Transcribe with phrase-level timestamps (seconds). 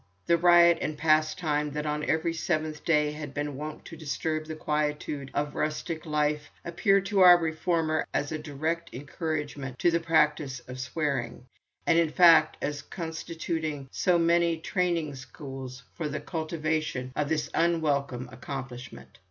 [0.25, 4.55] The riot and pastime that on every seventh day had been wont to disturb the
[4.55, 10.59] quietude of rustic life appeared to our reformer as a direct encouragement to the practice
[10.61, 11.45] of swearing,
[11.85, 18.27] and in fact as constituting so many training schools for the cultivation of this unwelcome
[18.31, 19.19] accomplishment.